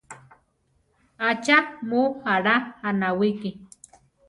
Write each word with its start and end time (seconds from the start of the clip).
¿Achá 1.29 1.57
mu 1.89 2.01
alá 2.33 2.55
anáwiki? 2.87 3.49